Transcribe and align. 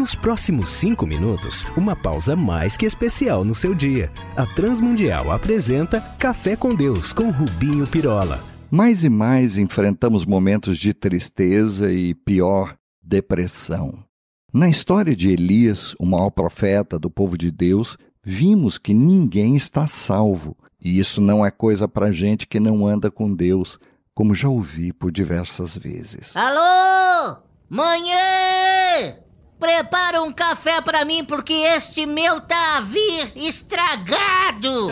Nos 0.00 0.14
próximos 0.14 0.70
cinco 0.70 1.06
minutos, 1.06 1.66
uma 1.76 1.94
pausa 1.94 2.34
mais 2.34 2.74
que 2.74 2.86
especial 2.86 3.44
no 3.44 3.54
seu 3.54 3.74
dia. 3.74 4.10
A 4.34 4.46
Transmundial 4.46 5.30
apresenta 5.30 6.00
Café 6.18 6.56
com 6.56 6.74
Deus 6.74 7.12
com 7.12 7.30
Rubinho 7.30 7.86
Pirola. 7.86 8.42
Mais 8.70 9.04
e 9.04 9.10
mais 9.10 9.58
enfrentamos 9.58 10.24
momentos 10.24 10.78
de 10.78 10.94
tristeza 10.94 11.92
e, 11.92 12.14
pior, 12.14 12.78
depressão. 13.02 14.02
Na 14.50 14.70
história 14.70 15.14
de 15.14 15.28
Elias, 15.28 15.94
o 15.98 16.06
maior 16.06 16.30
profeta 16.30 16.98
do 16.98 17.10
povo 17.10 17.36
de 17.36 17.50
Deus, 17.50 17.98
vimos 18.24 18.78
que 18.78 18.94
ninguém 18.94 19.54
está 19.54 19.86
salvo. 19.86 20.56
E 20.82 20.98
isso 20.98 21.20
não 21.20 21.44
é 21.44 21.50
coisa 21.50 21.86
para 21.86 22.10
gente 22.10 22.46
que 22.46 22.58
não 22.58 22.86
anda 22.86 23.10
com 23.10 23.34
Deus, 23.34 23.78
como 24.14 24.34
já 24.34 24.48
ouvi 24.48 24.94
por 24.94 25.12
diversas 25.12 25.76
vezes. 25.76 26.34
Alô? 26.34 27.36
Manhã! 27.68 29.28
Prepara 29.60 30.22
um 30.22 30.32
café 30.32 30.80
para 30.80 31.04
mim 31.04 31.22
porque 31.22 31.52
este 31.52 32.06
meu 32.06 32.40
tá 32.40 32.78
a 32.78 32.80
vir 32.80 33.30
estragado. 33.36 34.88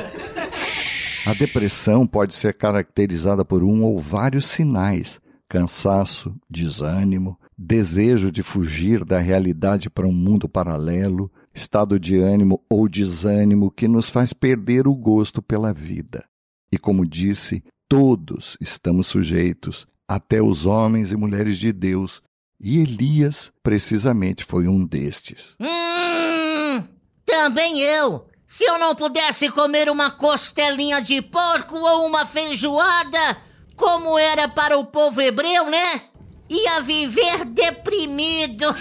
A 1.27 1.33
depressão 1.33 2.07
pode 2.07 2.35
ser 2.35 2.53
caracterizada 2.53 3.47
por 3.47 3.65
um 3.65 3.83
ou 3.83 3.99
vários 3.99 4.47
sinais: 4.47 5.19
cansaço, 5.49 6.35
desânimo, 6.49 7.39
desejo 7.57 8.31
de 8.31 8.43
fugir 8.43 9.07
da 9.07 9.19
realidade 9.19 9.89
para 9.89 10.07
um 10.07 10.13
mundo 10.13 10.47
paralelo, 10.47 11.33
estado 11.55 11.99
de 11.99 12.19
ânimo 12.19 12.63
ou 12.69 12.87
desânimo 12.87 13.71
que 13.71 13.89
nos 13.89 14.11
faz 14.11 14.35
perder 14.35 14.87
o 14.87 14.95
gosto 14.95 15.41
pela 15.41 15.73
vida. 15.73 16.25
E 16.71 16.77
como 16.77 17.07
disse, 17.07 17.65
todos 17.89 18.59
estamos 18.61 19.07
sujeitos, 19.07 19.87
até 20.07 20.43
os 20.43 20.67
homens 20.67 21.11
e 21.11 21.17
mulheres 21.17 21.57
de 21.57 21.73
Deus, 21.73 22.23
e 22.61 22.81
Elias 22.81 23.53
precisamente 23.63 24.45
foi 24.45 24.67
um 24.67 24.85
destes. 24.85 25.55
Hum, 25.61 26.85
também 27.25 27.81
eu. 27.81 28.27
Se 28.47 28.65
eu 28.65 28.79
não 28.79 28.95
pudesse 28.95 29.51
comer 29.51 29.91
uma 29.91 30.11
costelinha 30.11 31.01
de 31.01 31.21
porco 31.21 31.77
ou 31.77 32.07
uma 32.07 32.27
feijoada, 32.27 33.37
como 33.77 34.19
era 34.19 34.49
para 34.49 34.79
o 34.79 34.87
povo 34.87 35.21
hebreu, 35.21 35.71
né? 35.71 36.09
ia 36.49 36.81
viver 36.81 37.45
deprimido. 37.45 38.65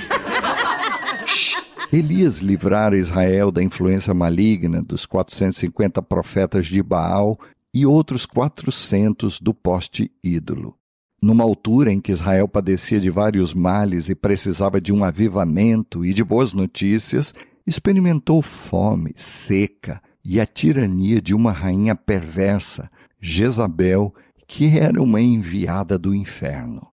Elias 1.91 2.37
livrara 2.37 2.97
Israel 2.97 3.51
da 3.51 3.61
influência 3.61 4.13
maligna 4.13 4.81
dos 4.81 5.05
450 5.05 6.01
profetas 6.01 6.67
de 6.67 6.81
Baal 6.81 7.37
e 7.73 7.85
outros 7.85 8.25
400 8.25 9.39
do 9.39 9.53
poste 9.53 10.11
ídolo. 10.23 10.76
Numa 11.21 11.43
altura 11.43 11.91
em 11.91 11.99
que 11.99 12.11
Israel 12.11 12.47
padecia 12.47 12.99
de 12.99 13.09
vários 13.09 13.53
males 13.53 14.07
e 14.07 14.15
precisava 14.15 14.79
de 14.79 14.93
um 14.93 15.03
avivamento 15.03 16.05
e 16.05 16.13
de 16.13 16.23
boas 16.23 16.53
notícias, 16.53 17.33
experimentou 17.65 18.41
fome, 18.41 19.13
seca 19.15 20.01
e 20.23 20.39
a 20.39 20.45
tirania 20.45 21.19
de 21.19 21.33
uma 21.33 21.51
rainha 21.51 21.95
perversa, 21.95 22.89
Jezabel, 23.19 24.13
que 24.47 24.77
era 24.77 25.01
uma 25.01 25.19
enviada 25.19 25.97
do 25.97 26.13
inferno. 26.13 26.87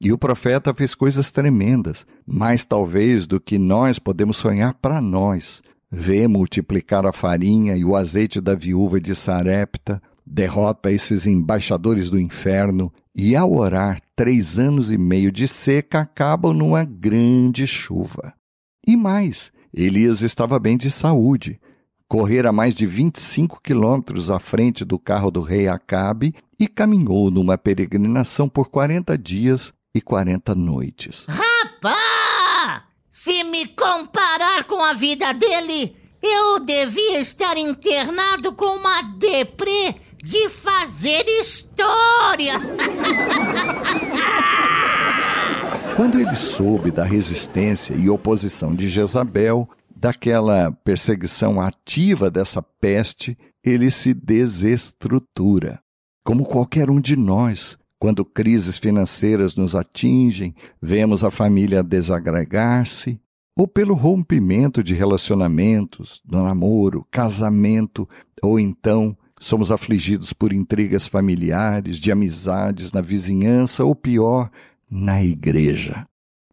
E 0.00 0.12
o 0.12 0.18
profeta 0.18 0.74
fez 0.74 0.94
coisas 0.94 1.30
tremendas, 1.30 2.06
mais 2.26 2.64
talvez 2.64 3.26
do 3.26 3.40
que 3.40 3.58
nós 3.58 3.98
podemos 3.98 4.36
sonhar 4.36 4.74
para 4.74 5.00
nós. 5.00 5.62
Vê 5.90 6.28
multiplicar 6.28 7.06
a 7.06 7.12
farinha 7.12 7.76
e 7.76 7.84
o 7.84 7.96
azeite 7.96 8.40
da 8.40 8.54
viúva 8.54 9.00
de 9.00 9.14
Sarepta, 9.14 10.02
derrota 10.30 10.92
esses 10.92 11.26
embaixadores 11.26 12.10
do 12.10 12.20
inferno, 12.20 12.92
e 13.14 13.34
ao 13.34 13.52
orar 13.52 14.00
três 14.14 14.58
anos 14.58 14.92
e 14.92 14.98
meio 14.98 15.32
de 15.32 15.48
seca 15.48 16.00
acabam 16.00 16.52
numa 16.52 16.84
grande 16.84 17.66
chuva. 17.66 18.34
E 18.86 18.96
mais, 18.96 19.50
Elias 19.72 20.22
estava 20.22 20.58
bem 20.58 20.76
de 20.76 20.90
saúde, 20.90 21.60
correra 22.06 22.52
mais 22.52 22.74
de 22.74 22.86
25 22.86 23.60
quilômetros 23.62 24.30
à 24.30 24.38
frente 24.38 24.84
do 24.84 24.98
carro 24.98 25.30
do 25.30 25.40
rei 25.40 25.68
Acabe 25.68 26.34
e 26.58 26.66
caminhou 26.66 27.30
numa 27.30 27.58
peregrinação 27.58 28.48
por 28.48 28.70
40 28.70 29.16
dias 29.18 29.72
e 29.94 30.00
quarenta 30.00 30.54
noites. 30.54 31.26
Rapá! 31.28 32.84
Se 33.10 33.42
me 33.44 33.66
comparar 33.68 34.64
com 34.64 34.82
a 34.82 34.94
vida 34.94 35.32
dele, 35.32 35.96
eu 36.22 36.60
devia 36.60 37.20
estar 37.20 37.56
internado 37.56 38.52
com 38.52 38.76
uma 38.76 39.02
deprê 39.02 39.96
de 40.28 40.50
fazer 40.50 41.24
história. 41.26 42.60
Quando 45.96 46.20
ele 46.20 46.36
soube 46.36 46.90
da 46.90 47.02
resistência 47.02 47.94
e 47.94 48.10
oposição 48.10 48.74
de 48.74 48.90
Jezabel, 48.90 49.66
daquela 49.96 50.70
perseguição 50.84 51.62
ativa 51.62 52.30
dessa 52.30 52.60
peste, 52.60 53.38
ele 53.64 53.90
se 53.90 54.12
desestrutura. 54.12 55.80
Como 56.22 56.44
qualquer 56.44 56.90
um 56.90 57.00
de 57.00 57.16
nós, 57.16 57.78
quando 57.98 58.22
crises 58.22 58.76
financeiras 58.76 59.56
nos 59.56 59.74
atingem, 59.74 60.54
vemos 60.80 61.24
a 61.24 61.30
família 61.30 61.82
desagregar-se, 61.82 63.18
ou 63.56 63.66
pelo 63.66 63.94
rompimento 63.94 64.84
de 64.84 64.92
relacionamentos, 64.92 66.20
do 66.22 66.36
namoro, 66.36 67.06
casamento, 67.10 68.06
ou 68.42 68.60
então 68.60 69.16
somos 69.40 69.70
afligidos 69.70 70.32
por 70.32 70.52
intrigas 70.52 71.06
familiares, 71.06 71.98
de 71.98 72.10
amizades 72.10 72.92
na 72.92 73.00
vizinhança, 73.00 73.84
ou 73.84 73.94
pior, 73.94 74.50
na 74.90 75.22
igreja. 75.22 76.06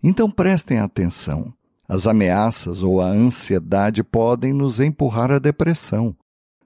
Então 0.03 0.29
prestem 0.29 0.79
atenção. 0.79 1.53
As 1.87 2.07
ameaças 2.07 2.81
ou 2.81 2.99
a 2.99 3.07
ansiedade 3.07 4.03
podem 4.03 4.53
nos 4.53 4.79
empurrar 4.79 5.31
à 5.31 5.39
depressão. 5.39 6.15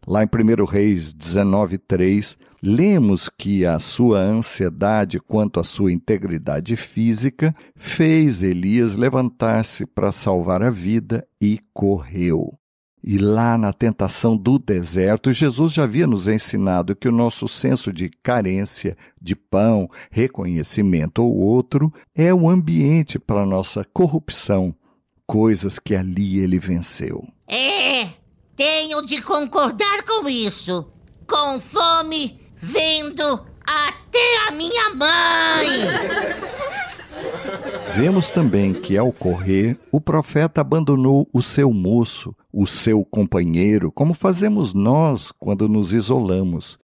Lá 0.07 0.23
em 0.23 0.27
1 0.27 0.65
Reis 0.65 1.13
19:3, 1.13 2.37
lemos 2.63 3.29
que 3.37 3.65
a 3.65 3.79
sua 3.79 4.19
ansiedade 4.19 5.19
quanto 5.19 5.59
à 5.59 5.63
sua 5.63 5.91
integridade 5.91 6.75
física 6.75 7.55
fez 7.75 8.41
Elias 8.41 8.95
levantar-se 8.95 9.85
para 9.85 10.11
salvar 10.11 10.63
a 10.63 10.69
vida 10.69 11.25
e 11.41 11.59
correu. 11.73 12.57
E 13.11 13.17
lá 13.17 13.57
na 13.57 13.73
tentação 13.73 14.37
do 14.37 14.59
deserto, 14.59 15.33
Jesus 15.33 15.73
já 15.73 15.81
havia 15.81 16.05
nos 16.05 16.27
ensinado 16.27 16.95
que 16.95 17.07
o 17.07 17.11
nosso 17.11 17.49
senso 17.49 17.91
de 17.91 18.07
carência, 18.07 18.95
de 19.19 19.35
pão, 19.35 19.89
reconhecimento 20.11 21.23
ou 21.23 21.35
outro, 21.35 21.91
é 22.13 22.31
o 22.31 22.47
ambiente 22.47 23.17
para 23.17 23.47
nossa 23.47 23.83
corrupção, 23.83 24.75
coisas 25.25 25.79
que 25.79 25.95
ali 25.95 26.37
ele 26.37 26.59
venceu. 26.59 27.27
É, 27.47 28.09
tenho 28.55 29.03
de 29.03 29.23
concordar 29.23 30.03
com 30.03 30.29
isso. 30.29 30.85
Com 31.27 31.59
fome, 31.59 32.39
vendo 32.57 33.43
até 33.65 34.47
a 34.47 34.51
minha 34.51 34.93
mãe. 34.93 36.58
Vemos 37.93 38.29
também 38.29 38.73
que, 38.73 38.97
ao 38.97 39.11
correr, 39.11 39.77
o 39.91 39.99
profeta 39.99 40.61
abandonou 40.61 41.27
o 41.33 41.41
seu 41.41 41.73
moço, 41.73 42.35
o 42.51 42.65
seu 42.65 43.03
companheiro, 43.03 43.91
como 43.91 44.13
fazemos 44.13 44.73
nós 44.73 45.31
quando 45.31 45.67
nos 45.67 45.91
isolamos. 45.91 46.79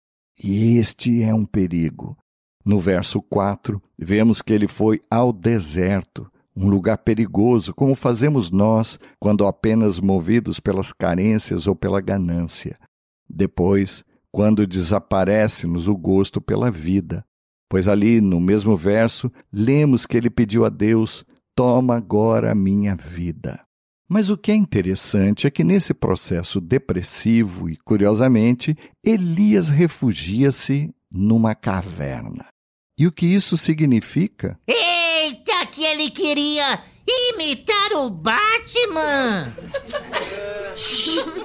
E 0.43 0.77
este 0.77 1.21
é 1.21 1.33
um 1.33 1.45
perigo. 1.45 2.17
No 2.65 2.79
verso 2.79 3.21
4, 3.21 3.81
vemos 3.97 4.41
que 4.41 4.53
ele 4.53 4.67
foi 4.67 5.01
ao 5.11 5.31
deserto, 5.31 6.31
um 6.55 6.67
lugar 6.69 6.97
perigoso, 6.99 7.73
como 7.73 7.95
fazemos 7.95 8.49
nós 8.49 8.99
quando 9.19 9.45
apenas 9.45 9.99
movidos 9.99 10.59
pelas 10.59 10.93
carências 10.93 11.67
ou 11.67 11.75
pela 11.75 12.01
ganância. 12.01 12.79
Depois, 13.29 14.03
quando 14.31 14.65
desaparece-nos 14.65 15.87
o 15.87 15.95
gosto 15.95 16.41
pela 16.41 16.71
vida. 16.71 17.23
Pois 17.73 17.87
ali, 17.87 18.21
no 18.21 18.39
mesmo 18.39 18.75
verso, 18.75 19.31
lemos 19.51 20.05
que 20.05 20.15
ele 20.15 20.29
pediu 20.29 20.63
a 20.63 20.69
Deus: 20.69 21.25
Toma 21.55 21.95
agora 21.95 22.51
a 22.51 22.55
minha 22.55 22.95
vida. 22.95 23.65
Mas 24.07 24.29
o 24.29 24.37
que 24.37 24.51
é 24.51 24.55
interessante 24.55 25.47
é 25.47 25.49
que 25.49 25.63
nesse 25.63 25.91
processo 25.91 26.61
depressivo 26.61 27.67
e, 27.67 27.75
curiosamente, 27.77 28.77
Elias 29.03 29.69
refugia-se 29.69 30.93
numa 31.11 31.55
caverna. 31.55 32.45
E 32.95 33.07
o 33.07 33.11
que 33.11 33.25
isso 33.25 33.57
significa? 33.57 34.55
Eita, 34.67 35.65
que 35.71 35.83
ele 35.83 36.11
queria 36.11 36.79
imitar 37.07 37.93
o 37.93 38.11
Batman! 38.11 39.51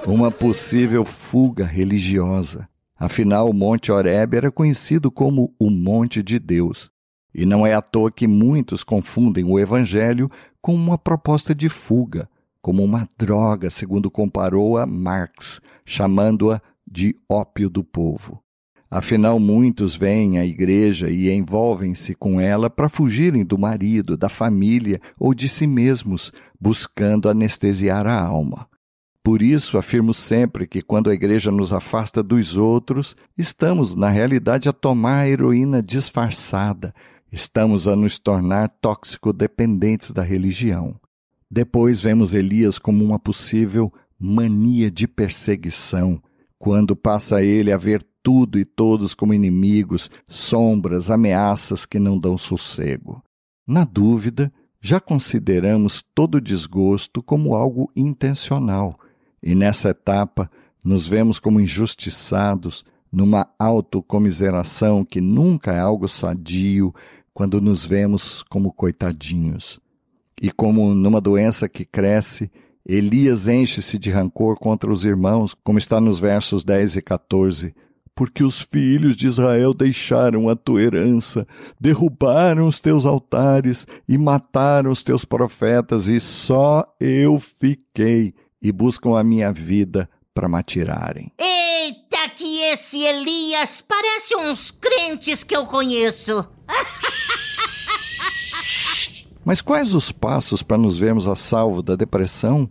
Uma 0.05 0.29
possível 0.29 1.03
fuga 1.03 1.65
religiosa. 1.65 2.69
Afinal, 2.99 3.49
o 3.49 3.53
Monte 3.53 3.91
Horeb 3.93 4.35
era 4.35 4.51
conhecido 4.51 5.09
como 5.09 5.55
o 5.57 5.69
Monte 5.69 6.21
de 6.21 6.37
Deus. 6.37 6.91
E 7.33 7.45
não 7.45 7.65
é 7.65 7.73
à 7.73 7.81
toa 7.81 8.11
que 8.11 8.27
muitos 8.27 8.83
confundem 8.83 9.45
o 9.45 9.57
Evangelho 9.57 10.29
com 10.61 10.75
uma 10.75 10.97
proposta 10.97 11.55
de 11.55 11.69
fuga, 11.69 12.29
como 12.61 12.83
uma 12.83 13.07
droga, 13.17 13.69
segundo 13.69 14.11
comparou 14.11 14.77
a 14.77 14.85
Marx, 14.85 15.61
chamando-a 15.85 16.61
de 16.85 17.15
ópio 17.29 17.69
do 17.69 17.85
povo. 17.85 18.43
Afinal, 18.91 19.39
muitos 19.39 19.95
vêm 19.95 20.39
à 20.39 20.45
igreja 20.45 21.09
e 21.09 21.31
envolvem-se 21.31 22.15
com 22.15 22.41
ela 22.41 22.69
para 22.69 22.89
fugirem 22.89 23.45
do 23.45 23.57
marido, 23.57 24.17
da 24.17 24.27
família 24.27 24.99
ou 25.17 25.33
de 25.33 25.47
si 25.47 25.67
mesmos, 25.67 26.33
buscando 26.59 27.29
anestesiar 27.29 28.07
a 28.07 28.19
alma. 28.19 28.68
Por 29.23 29.41
isso, 29.41 29.77
afirmo 29.77 30.13
sempre 30.13 30.65
que 30.65 30.81
quando 30.81 31.09
a 31.09 31.13
igreja 31.13 31.51
nos 31.51 31.73
afasta 31.73 32.23
dos 32.23 32.55
outros, 32.55 33.15
estamos, 33.37 33.95
na 33.95 34.09
realidade, 34.09 34.69
a 34.69 34.73
tomar 34.73 35.19
a 35.19 35.29
heroína 35.29 35.83
disfarçada, 35.83 36.93
estamos 37.31 37.87
a 37.87 37.95
nos 37.95 38.17
tornar 38.17 38.69
tóxico-dependentes 38.81 40.11
da 40.11 40.23
religião. 40.23 40.95
Depois 41.51 41.99
vemos 41.99 42.33
Elias 42.33 42.79
como 42.79 43.03
uma 43.03 43.19
possível 43.19 43.91
mania 44.19 44.91
de 44.91 45.07
perseguição, 45.07 46.21
quando 46.57 46.95
passa 46.95 47.43
ele 47.43 47.71
a 47.71 47.77
ver 47.77 48.03
tudo 48.21 48.59
e 48.59 48.65
todos 48.65 49.13
como 49.13 49.33
inimigos, 49.33 50.11
sombras, 50.27 51.09
ameaças 51.09 51.85
que 51.85 51.97
não 51.97 52.17
dão 52.17 52.37
sossego. 52.37 53.23
Na 53.65 53.85
dúvida, 53.85 54.51
já 54.81 54.99
consideramos 54.99 56.03
todo 56.13 56.41
desgosto 56.41 57.23
como 57.23 57.55
algo 57.55 57.91
intencional, 57.95 58.98
e 59.41 59.55
nessa 59.55 59.89
etapa 59.89 60.49
nos 60.83 61.07
vemos 61.07 61.39
como 61.39 61.59
injustiçados, 61.59 62.85
numa 63.11 63.47
autocomiseração 63.57 65.03
que 65.03 65.19
nunca 65.19 65.73
é 65.73 65.79
algo 65.79 66.07
sadio 66.07 66.93
quando 67.33 67.59
nos 67.59 67.83
vemos 67.83 68.43
como 68.43 68.73
coitadinhos. 68.73 69.79
E 70.41 70.51
como 70.51 70.93
numa 70.93 71.19
doença 71.19 71.67
que 71.67 71.83
cresce, 71.83 72.49
Elias 72.85 73.47
enche-se 73.47 73.99
de 73.99 74.09
rancor 74.09 74.57
contra 74.57 74.91
os 74.91 75.03
irmãos, 75.03 75.55
como 75.63 75.77
está 75.77 75.99
nos 75.99 76.19
versos 76.19 76.63
10 76.63 76.95
e 76.97 77.01
14. 77.01 77.75
Porque 78.15 78.43
os 78.43 78.61
filhos 78.61 79.15
de 79.15 79.27
Israel 79.27 79.73
deixaram 79.73 80.49
a 80.49 80.55
tua 80.55 80.81
herança, 80.81 81.47
derrubaram 81.79 82.67
os 82.67 82.81
teus 82.81 83.05
altares 83.05 83.87
e 84.07 84.17
mataram 84.17 84.91
os 84.91 85.03
teus 85.03 85.23
profetas, 85.23 86.07
e 86.07 86.19
só 86.19 86.85
eu 86.99 87.39
fiquei, 87.39 88.33
e 88.61 88.71
buscam 88.71 89.17
a 89.17 89.23
minha 89.23 89.51
vida 89.51 90.09
para 90.33 90.49
me 90.49 90.57
atirarem. 90.57 91.31
Eita, 91.37 92.29
que 92.35 92.61
esse 92.71 93.03
Elias 93.03 93.81
parece 93.81 94.35
uns 94.35 94.71
crentes 94.71 95.43
que 95.43 95.55
eu 95.55 95.65
conheço. 95.65 96.47
Mas 99.43 99.61
quais 99.61 99.93
os 99.93 100.11
passos 100.11 100.61
para 100.61 100.77
nos 100.77 100.97
vermos 100.97 101.27
a 101.27 101.35
salvo 101.35 101.81
da 101.81 101.95
depressão? 101.95 102.69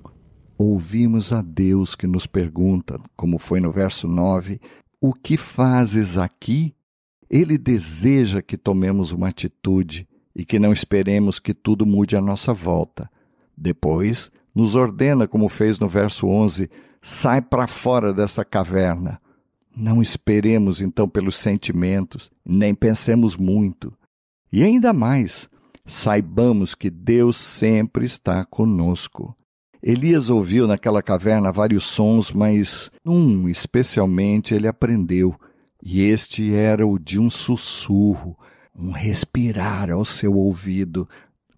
Ouvimos 0.56 1.32
a 1.32 1.40
Deus 1.40 1.94
que 1.94 2.06
nos 2.06 2.26
pergunta, 2.26 3.00
como 3.16 3.38
foi 3.38 3.60
no 3.60 3.70
verso 3.70 4.06
9, 4.06 4.60
o 5.00 5.14
que 5.14 5.36
fazes 5.36 6.16
aqui? 6.16 6.74
Ele 7.30 7.58
deseja 7.58 8.42
que 8.42 8.56
tomemos 8.56 9.12
uma 9.12 9.28
atitude 9.28 10.08
e 10.34 10.44
que 10.44 10.58
não 10.58 10.72
esperemos 10.72 11.38
que 11.38 11.52
tudo 11.52 11.84
mude 11.84 12.16
à 12.16 12.20
nossa 12.20 12.52
volta. 12.52 13.10
Depois, 13.56 14.30
nos 14.58 14.74
ordena, 14.74 15.28
como 15.28 15.48
fez 15.48 15.78
no 15.78 15.86
verso 15.86 16.26
11, 16.26 16.68
sai 17.00 17.40
para 17.40 17.68
fora 17.68 18.12
dessa 18.12 18.44
caverna. 18.44 19.20
Não 19.76 20.02
esperemos 20.02 20.80
então 20.80 21.08
pelos 21.08 21.36
sentimentos, 21.36 22.28
nem 22.44 22.74
pensemos 22.74 23.36
muito. 23.36 23.96
E 24.52 24.64
ainda 24.64 24.92
mais, 24.92 25.48
saibamos 25.86 26.74
que 26.74 26.90
Deus 26.90 27.36
sempre 27.36 28.04
está 28.04 28.44
conosco. 28.44 29.32
Elias 29.80 30.28
ouviu 30.28 30.66
naquela 30.66 31.04
caverna 31.04 31.52
vários 31.52 31.84
sons, 31.84 32.32
mas 32.32 32.90
um 33.06 33.48
especialmente 33.48 34.54
ele 34.54 34.66
aprendeu, 34.66 35.36
e 35.80 36.00
este 36.00 36.52
era 36.52 36.84
o 36.84 36.98
de 36.98 37.20
um 37.20 37.30
sussurro, 37.30 38.36
um 38.74 38.90
respirar 38.90 39.88
ao 39.88 40.04
seu 40.04 40.34
ouvido, 40.34 41.08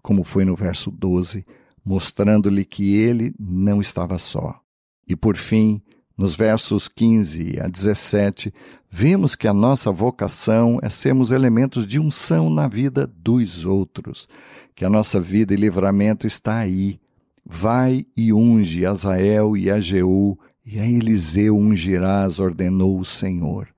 como 0.03 0.23
foi 0.23 0.45
no 0.45 0.55
verso 0.55 0.91
12, 0.91 1.47
mostrando-lhe 1.85 2.65
que 2.65 2.95
ele 2.95 3.35
não 3.39 3.81
estava 3.81 4.19
só. 4.19 4.61
E 5.07 5.17
por 5.17 5.37
fim, 5.37 5.83
nos 6.17 6.37
versos 6.37 6.87
15 6.87 7.59
a 7.61 7.67
17, 7.67 8.53
vemos 8.89 9.35
que 9.35 9.49
a 9.49 9.55
nossa 9.55 9.91
vocação 9.91 10.79
é 10.83 10.91
sermos 10.91 11.31
elementos 11.31 11.87
de 11.87 11.99
unção 11.99 12.51
na 12.51 12.69
vida 12.69 13.07
dos 13.07 13.65
outros, 13.65 14.29
que 14.75 14.85
a 14.85 14.91
nossa 14.91 15.19
vida 15.19 15.55
e 15.55 15.57
livramento 15.57 16.27
está 16.27 16.59
aí. 16.59 17.01
Vai 17.45 18.05
e 18.17 18.33
unge 18.33 18.85
Azael 18.85 19.57
e 19.57 19.71
a 19.71 19.81
Jeú, 19.81 20.39
e 20.65 20.79
a 20.79 20.87
Eliseu 20.87 21.57
ungirás, 21.57 22.39
ordenou 22.39 22.99
o 23.01 23.05
Senhor. 23.05 23.69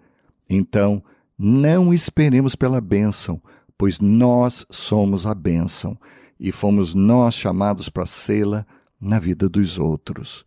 Então, 0.50 1.02
não 1.38 1.94
esperemos 1.94 2.54
pela 2.54 2.81
bênção, 2.81 3.40
pois 3.78 4.00
nós 4.00 4.66
somos 4.69 5.26
a 5.26 5.34
bênção, 5.34 5.96
e 6.42 6.50
fomos 6.50 6.92
nós 6.92 7.36
chamados 7.36 7.88
para 7.88 8.04
sê-la 8.04 8.66
na 9.00 9.20
vida 9.20 9.48
dos 9.48 9.78
outros. 9.78 10.44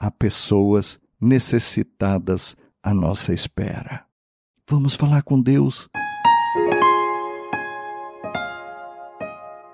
Há 0.00 0.10
pessoas 0.10 0.98
necessitadas 1.20 2.56
à 2.82 2.94
nossa 2.94 3.34
espera. 3.34 4.06
Vamos 4.68 4.96
falar 4.96 5.22
com 5.22 5.38
Deus. 5.38 5.86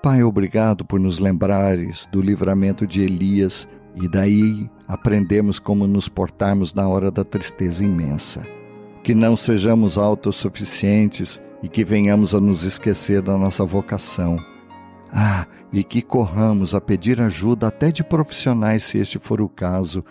Pai, 0.03 0.21
obrigado 0.23 0.83
por 0.83 0.99
nos 0.99 1.19
lembrares 1.19 2.05
do 2.11 2.21
livramento 2.21 2.85
de 2.85 3.03
Elias 3.03 3.65
e 3.95 4.09
daí 4.09 4.69
aprendemos 4.85 5.57
como 5.57 5.87
nos 5.87 6.09
portarmos 6.09 6.73
na 6.73 6.85
hora 6.85 7.09
da 7.09 7.23
tristeza 7.23 7.81
imensa. 7.81 8.45
Que 9.03 9.15
não 9.15 9.37
sejamos 9.37 9.97
autossuficientes 9.97 11.41
e 11.63 11.69
que 11.69 11.85
venhamos 11.85 12.35
a 12.35 12.41
nos 12.41 12.63
esquecer 12.63 13.21
da 13.21 13.37
nossa 13.37 13.63
vocação. 13.63 14.37
Ah, 15.13 15.45
e 15.71 15.83
que 15.83 16.01
corramos 16.01 16.75
a 16.75 16.81
pedir 16.81 17.21
ajuda 17.21 17.67
até 17.67 17.91
de 17.91 18.03
profissionais, 18.03 18.83
se 18.83 18.97
este 18.97 19.17
for 19.17 19.41
o 19.41 19.47
caso, 19.47 20.03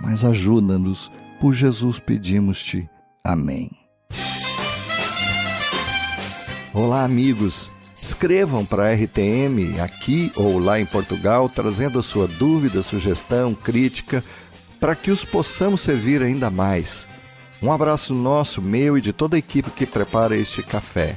mas 0.00 0.24
ajuda-nos, 0.24 1.10
por 1.40 1.52
Jesus 1.52 1.98
pedimos-te. 1.98 2.88
Amém. 3.22 3.70
Olá, 6.72 7.04
amigos. 7.04 7.70
Escrevam 8.00 8.64
para 8.64 8.88
a 8.88 8.94
RTM 8.94 9.78
aqui 9.80 10.32
ou 10.34 10.58
lá 10.58 10.80
em 10.80 10.86
Portugal, 10.86 11.48
trazendo 11.48 11.98
a 11.98 12.02
sua 12.02 12.26
dúvida, 12.26 12.82
sugestão, 12.82 13.54
crítica, 13.54 14.24
para 14.80 14.96
que 14.96 15.10
os 15.10 15.24
possamos 15.24 15.82
servir 15.82 16.22
ainda 16.22 16.50
mais. 16.50 17.06
Um 17.62 17.70
abraço 17.70 18.12
nosso, 18.12 18.60
meu 18.60 18.98
e 18.98 19.00
de 19.00 19.12
toda 19.12 19.36
a 19.36 19.38
equipe 19.38 19.70
que 19.70 19.86
prepara 19.86 20.36
este 20.36 20.62
café. 20.64 21.16